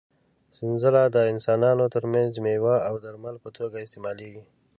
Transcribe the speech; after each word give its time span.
سنځله 0.57 1.03
د 1.15 1.17
انسانانو 1.31 1.85
تر 1.95 2.03
منځ 2.13 2.29
د 2.33 2.37
مېوې 2.45 2.77
او 2.87 2.93
درمل 3.05 3.35
په 3.43 3.49
توګه 3.57 3.77
استعمالېږي. 3.85 4.43